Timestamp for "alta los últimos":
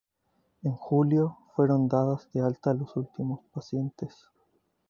2.41-3.41